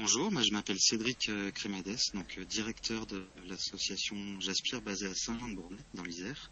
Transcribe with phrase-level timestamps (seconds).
[0.00, 5.14] bonjour, moi je m'appelle Cédric euh, Crémades, donc euh, directeur de l'association J'aspire basée à
[5.14, 6.50] Saint-Jean-de-Bournay dans l'Isère.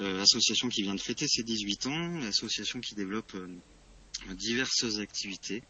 [0.00, 3.36] Euh, association qui vient de fêter ses 18 ans, association qui développe
[4.30, 5.62] diverses activités,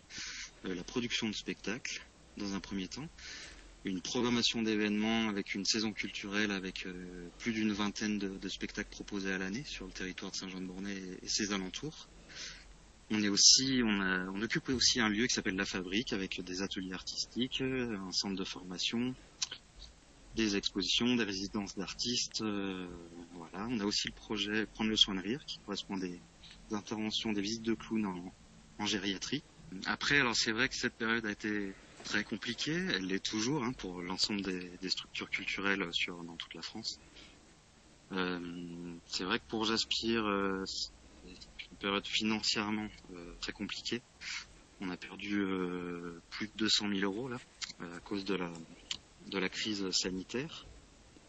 [0.64, 2.00] la production de spectacles
[2.38, 3.08] dans un premier temps,
[3.84, 6.86] une programmation d'événements avec une saison culturelle avec
[7.38, 11.28] plus d'une vingtaine de, de spectacles proposés à l'année sur le territoire de Saint-Jean-de-Bournay et
[11.28, 12.08] ses alentours.
[13.10, 16.40] On est aussi, on, a, on occupe aussi un lieu qui s'appelle La Fabrique avec
[16.40, 19.14] des ateliers artistiques, euh, un centre de formation,
[20.34, 22.40] des expositions, des résidences d'artistes.
[22.40, 22.86] euh,
[23.34, 23.66] voilà.
[23.68, 26.20] On a aussi le projet Prendre le soin de rire qui correspond à des,
[26.70, 28.06] interventions, des visites de clowns
[28.78, 29.42] en, gériatrie.
[29.86, 31.72] Après, alors c'est vrai que cette période a été
[32.04, 36.54] très compliquée, elle l'est toujours hein, pour l'ensemble des, des structures culturelles sur, dans toute
[36.54, 36.98] la France.
[38.12, 38.38] Euh,
[39.06, 40.64] c'est vrai que pour Jaspire, euh,
[41.26, 44.02] une période financièrement euh, très compliquée.
[44.80, 47.38] On a perdu euh, plus de 200 000 euros là
[47.80, 48.50] à cause de la
[49.30, 50.66] de la crise sanitaire.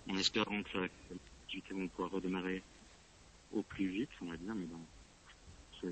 [0.09, 0.89] En espérant que les
[1.43, 2.63] activités vont pouvoir redémarrer
[3.53, 4.79] au plus vite, on va dire, mais bon,
[5.81, 5.87] ce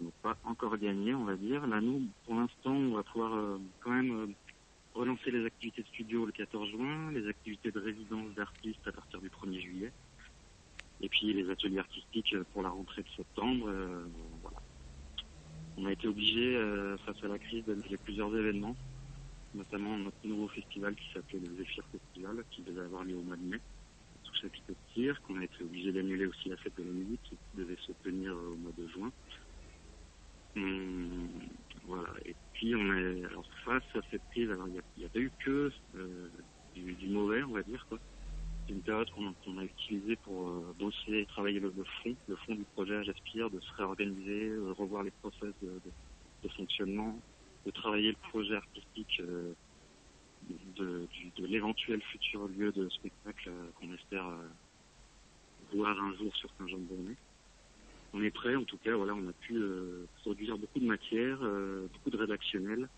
[0.00, 1.66] n'est pas encore gagné, on va dire.
[1.66, 4.26] Là, nous, pour l'instant, on va pouvoir euh, quand même euh,
[4.94, 9.20] relancer les activités de studio le 14 juin, les activités de résidence d'artistes à partir
[9.20, 9.92] du 1er juillet,
[11.02, 13.68] et puis les ateliers artistiques euh, pour la rentrée de septembre.
[13.68, 14.04] euh,
[14.40, 14.56] voilà.
[15.76, 18.76] On a été obligé, euh, face à la crise, d'annuler plusieurs événements,
[19.54, 23.36] notamment notre nouveau festival qui s'appelait le Zephyr Festival, qui devait avoir lieu au mois
[23.36, 23.58] de mai,
[24.22, 25.22] sous chapiteau de cirque.
[25.28, 28.32] On a été obligé d'annuler aussi la fête de la musique qui devait se tenir
[28.36, 29.10] au mois de juin.
[30.54, 31.28] Hum,
[31.84, 32.12] voilà.
[32.26, 35.32] Et puis on est alors face à cette crise, alors il n'y a, pas eu
[35.44, 35.72] que
[36.74, 37.98] du, du mauvais, on va dire quoi.
[38.92, 43.48] Qu'on a, utilisée pour euh, bosser et travailler le, fond, le fond du projet J'aspire,
[43.48, 47.18] de se réorganiser, euh, revoir les process de, fonctionnement,
[47.64, 49.54] de travailler le projet artistique euh,
[50.76, 51.08] de,
[51.38, 54.26] l'éventuel futur lieu de spectacle euh, qu'on espère
[55.72, 57.16] voir un jour sur Saint-Jean-de-Bournay.
[58.12, 59.58] On est prêt, en tout cas, voilà, on a pu
[60.20, 62.90] produire beaucoup de matière, beaucoup de rédactionnel.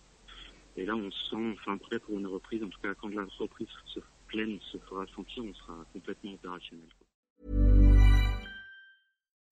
[0.76, 2.62] Et là, on sent enfin prêt pour une reprise.
[2.62, 6.88] En tout cas, quand la reprise se pleine se fera sentir, on sera complètement opérationnel.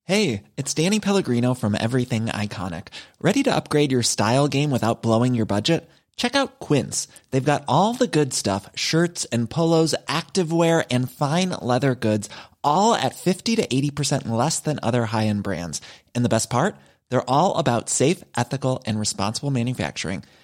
[0.04, 2.88] Hey, it's Danny Pellegrino from Everything Iconic.
[3.20, 5.88] Ready to upgrade your style game without blowing your budget?
[6.16, 7.06] Check out Quince.
[7.30, 12.28] They've got all the good stuff shirts and polos, activewear, and fine leather goods,
[12.64, 15.80] all at 50 to 80% less than other high end brands.
[16.16, 16.74] And the best part?
[17.08, 20.24] They're all about safe, ethical, and responsible manufacturing.